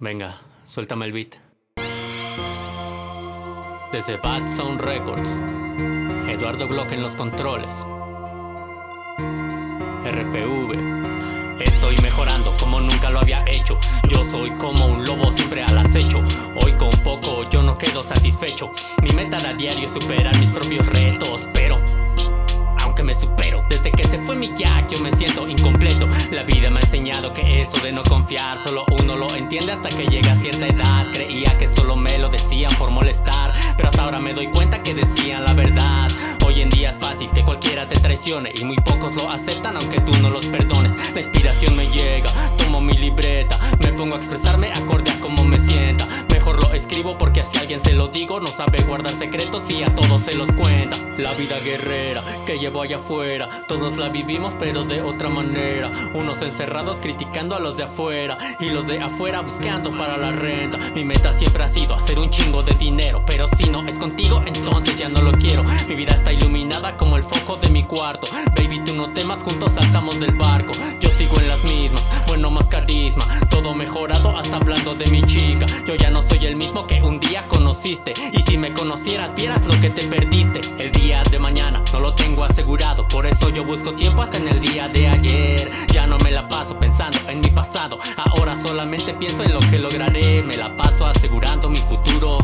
Venga, 0.00 0.32
suéltame 0.64 1.06
el 1.06 1.12
beat. 1.12 1.34
Desde 3.90 4.16
Bad 4.16 4.46
Sound 4.46 4.80
Records, 4.80 5.28
Eduardo 6.28 6.68
Glock 6.68 6.92
en 6.92 7.00
los 7.00 7.16
controles. 7.16 7.84
RPV. 10.04 11.60
Estoy 11.60 11.96
mejorando 12.00 12.54
como 12.60 12.78
nunca 12.78 13.10
lo 13.10 13.18
había 13.18 13.44
hecho. 13.48 13.76
Yo 14.08 14.24
soy 14.24 14.50
como 14.52 14.86
un 14.86 15.04
lobo 15.04 15.32
siempre 15.32 15.64
al 15.64 15.76
acecho. 15.76 16.22
Hoy 16.62 16.74
con 16.74 16.90
poco 17.02 17.42
yo 17.50 17.64
no 17.64 17.76
quedo 17.76 18.04
satisfecho. 18.04 18.70
Mi 19.02 19.10
meta 19.10 19.38
a 19.38 19.52
diario 19.54 19.86
es 19.86 19.92
superar 19.92 20.38
mis 20.38 20.52
propios 20.52 20.86
retos, 20.86 21.44
pero 21.52 21.76
aunque 22.82 23.02
me 23.02 23.14
supero, 23.14 23.64
desde 23.68 23.90
que 23.90 24.04
se 24.04 24.18
fue 24.18 24.36
mi 24.36 24.54
jack 24.54 24.90
yo 24.90 25.00
me 25.00 25.10
siento 25.10 25.48
incompleto. 25.48 25.67
La 26.38 26.44
vida 26.44 26.70
me 26.70 26.78
ha 26.78 26.82
enseñado 26.82 27.34
que 27.34 27.62
eso 27.62 27.80
de 27.82 27.90
no 27.90 28.04
confiar 28.04 28.58
solo 28.58 28.84
uno 29.02 29.16
lo 29.16 29.34
entiende 29.34 29.72
hasta 29.72 29.88
que 29.88 30.06
llega 30.06 30.30
a 30.30 30.36
cierta 30.36 30.68
edad. 30.68 31.04
Creía 31.12 31.58
que 31.58 31.66
solo 31.66 31.96
me 31.96 32.16
lo 32.16 32.28
decían 32.28 32.72
por 32.76 32.92
molestar, 32.92 33.52
pero 33.76 33.88
hasta 33.88 34.04
ahora 34.04 34.20
me 34.20 34.32
doy 34.34 34.46
cuenta 34.46 34.80
que 34.80 34.94
decían 34.94 35.44
la 35.44 35.52
verdad. 35.54 36.08
Hoy 36.46 36.60
en 36.60 36.70
día 36.70 36.90
es 36.90 36.98
fácil 37.00 37.28
que 37.32 37.44
cualquiera 37.44 37.88
te 37.88 37.98
traicione 37.98 38.52
y 38.54 38.64
muy 38.64 38.76
pocos 38.76 39.16
lo 39.16 39.28
aceptan 39.32 39.78
aunque 39.78 40.00
tú 40.00 40.12
no 40.18 40.30
los 40.30 40.46
perdones. 40.46 40.92
La 41.12 41.22
inspiración 41.22 41.74
me 41.74 41.88
llega, 41.88 42.30
tomo 42.56 42.80
mi 42.80 42.92
libreta, 42.92 43.58
me 43.80 43.92
pongo 43.94 44.14
a 44.14 44.18
expresarme 44.18 44.70
a. 44.70 44.87
Porque 47.16 47.40
así 47.40 47.58
alguien 47.58 47.82
se 47.82 47.92
lo 47.94 48.08
digo, 48.08 48.40
no 48.40 48.48
sabe 48.48 48.82
guardar 48.82 49.14
secretos 49.14 49.70
y 49.70 49.82
a 49.82 49.94
todos 49.94 50.22
se 50.22 50.34
los 50.34 50.50
cuenta. 50.52 50.96
La 51.16 51.32
vida 51.34 51.58
guerrera 51.60 52.22
que 52.44 52.58
llevo 52.58 52.82
allá 52.82 52.96
afuera, 52.96 53.48
todos 53.66 53.96
la 53.96 54.08
vivimos 54.08 54.54
pero 54.58 54.84
de 54.84 55.00
otra 55.00 55.28
manera. 55.28 55.90
Unos 56.14 56.42
encerrados 56.42 56.98
criticando 57.00 57.54
a 57.54 57.60
los 57.60 57.76
de 57.76 57.84
afuera 57.84 58.36
y 58.60 58.70
los 58.70 58.86
de 58.86 59.00
afuera 59.00 59.40
buscando 59.40 59.90
para 59.96 60.16
la 60.16 60.32
renta. 60.32 60.78
Mi 60.94 61.04
meta 61.04 61.32
siempre 61.32 61.62
ha 61.62 61.68
sido 61.68 61.94
hacer 61.94 62.18
un 62.18 62.30
chingo 62.30 62.62
de 62.62 62.74
dinero, 62.74 63.22
pero 63.26 63.46
si 63.56 63.70
no 63.70 63.86
es 63.86 63.98
contigo, 63.98 64.42
entonces 64.44 64.96
ya 64.96 65.08
no 65.08 65.22
lo 65.22 65.32
quiero. 65.32 65.64
Mi 65.88 65.94
vida 65.94 66.14
está 66.14 66.32
iluminada 66.32 66.96
como 66.96 67.16
el 67.16 67.22
foco 67.22 67.56
de 67.56 67.68
mi 67.70 67.84
cuarto. 67.84 68.26
Baby, 68.56 68.80
tú 68.84 68.94
no 68.94 69.12
temas, 69.12 69.42
juntos 69.42 69.72
saltamos 69.72 70.20
del 70.20 70.34
barco. 70.34 70.72
Yo 71.00 71.10
sigo 71.10 71.38
en 71.38 71.48
las 71.48 71.62
mismas, 71.64 72.04
bueno, 72.26 72.50
más 72.50 72.66
carisma. 72.66 72.77
Mejorado 73.74 74.36
hasta 74.36 74.56
hablando 74.56 74.94
de 74.94 75.06
mi 75.08 75.22
chica. 75.22 75.66
Yo 75.86 75.94
ya 75.94 76.10
no 76.10 76.22
soy 76.22 76.46
el 76.46 76.56
mismo 76.56 76.86
que 76.86 77.02
un 77.02 77.20
día 77.20 77.44
conociste. 77.48 78.12
Y 78.32 78.42
si 78.42 78.58
me 78.58 78.72
conocieras, 78.72 79.34
vieras 79.34 79.66
lo 79.66 79.78
que 79.80 79.90
te 79.90 80.06
perdiste. 80.06 80.60
El 80.78 80.90
día 80.90 81.22
de 81.30 81.38
mañana 81.38 81.82
no 81.92 82.00
lo 82.00 82.14
tengo 82.14 82.44
asegurado. 82.44 83.06
Por 83.08 83.26
eso 83.26 83.50
yo 83.50 83.64
busco 83.64 83.92
tiempo 83.94 84.22
hasta 84.22 84.38
en 84.38 84.48
el 84.48 84.60
día 84.60 84.88
de 84.88 85.08
ayer. 85.08 85.70
Ya 85.92 86.06
no 86.06 86.18
me 86.18 86.30
la 86.30 86.48
paso 86.48 86.78
pensando 86.78 87.18
en 87.28 87.40
mi 87.40 87.50
pasado. 87.50 87.98
Ahora 88.16 88.56
solamente 88.60 89.14
pienso 89.14 89.42
en 89.44 89.52
lo 89.52 89.60
que 89.60 89.78
lograré. 89.78 90.42
Me 90.42 90.56
la 90.56 90.76
paso 90.76 91.06
asegurando 91.06 91.68
mi 91.68 91.78
futuro. 91.78 92.38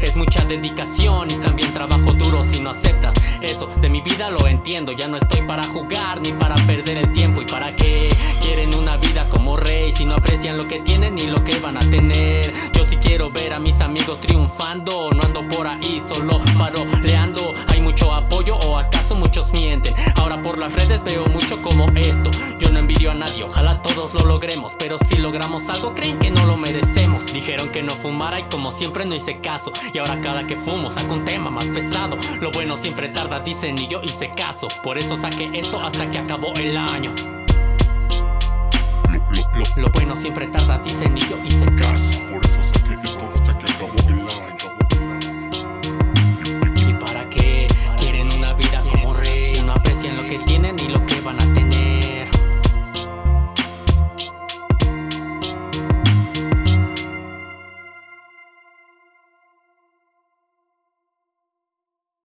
Es 0.00 0.16
mucha 0.16 0.44
dedicación 0.44 1.30
y 1.30 1.34
también 1.36 1.72
trabajo 1.72 2.12
duro 2.12 2.44
si 2.44 2.60
no 2.60 2.70
aceptas 2.70 3.14
eso 3.44 3.68
de 3.80 3.88
mi 3.90 4.00
vida 4.00 4.30
lo 4.30 4.46
entiendo. 4.46 4.92
Ya 4.92 5.06
no 5.06 5.16
estoy 5.16 5.42
para 5.42 5.62
jugar 5.64 6.20
ni 6.20 6.32
para 6.32 6.56
perder 6.66 6.96
el 6.96 7.12
tiempo. 7.12 7.42
¿Y 7.42 7.44
para 7.44 7.74
qué? 7.76 8.08
Quieren 8.40 8.74
una 8.74 8.96
vida 8.96 9.13
aprecian 10.14 10.56
lo 10.56 10.66
que 10.66 10.80
tienen 10.80 11.14
ni 11.14 11.26
lo 11.26 11.44
que 11.44 11.58
van 11.58 11.76
a 11.76 11.80
tener. 11.80 12.52
Yo 12.72 12.84
sí 12.84 12.96
quiero 12.96 13.30
ver 13.30 13.52
a 13.52 13.58
mis 13.58 13.80
amigos 13.80 14.20
triunfando. 14.20 15.10
No 15.12 15.22
ando 15.22 15.46
por 15.48 15.66
ahí 15.66 16.02
solo 16.08 16.40
faroleando. 16.58 17.54
Hay 17.68 17.80
mucho 17.80 18.12
apoyo 18.12 18.56
o 18.56 18.78
acaso 18.78 19.14
muchos 19.14 19.52
mienten. 19.52 19.94
Ahora 20.16 20.40
por 20.42 20.58
las 20.58 20.72
redes 20.74 21.02
veo 21.04 21.26
mucho 21.26 21.60
como 21.62 21.88
esto. 21.90 22.30
Yo 22.58 22.70
no 22.70 22.78
envidio 22.78 23.10
a 23.10 23.14
nadie, 23.14 23.44
ojalá 23.44 23.82
todos 23.82 24.14
lo 24.14 24.24
logremos. 24.24 24.72
Pero 24.78 24.98
si 24.98 25.16
logramos 25.18 25.68
algo, 25.68 25.94
creen 25.94 26.18
que 26.18 26.30
no 26.30 26.44
lo 26.46 26.56
merecemos. 26.56 27.26
Dijeron 27.32 27.70
que 27.70 27.82
no 27.82 27.92
fumara 27.92 28.40
y 28.40 28.44
como 28.44 28.72
siempre 28.72 29.04
no 29.04 29.14
hice 29.14 29.40
caso. 29.40 29.72
Y 29.92 29.98
ahora 29.98 30.20
cada 30.20 30.46
que 30.46 30.56
fumo 30.56 30.90
saco 30.90 31.14
un 31.14 31.24
tema 31.24 31.50
más 31.50 31.66
pesado. 31.66 32.16
Lo 32.40 32.50
bueno 32.50 32.76
siempre 32.76 33.08
tarda, 33.08 33.40
dicen 33.40 33.78
y 33.78 33.86
yo 33.86 34.00
hice 34.02 34.30
caso. 34.30 34.68
Por 34.82 34.98
eso 34.98 35.16
saqué 35.16 35.50
esto 35.54 35.80
hasta 35.80 36.10
que 36.10 36.18
acabó 36.18 36.52
el 36.54 36.76
año. 36.76 37.12
Siempre 40.24 40.46
tarda, 40.46 40.78
dicen 40.78 41.14
y 41.18 41.20
yo 41.20 41.36
hice 41.44 41.66
caso. 41.74 42.23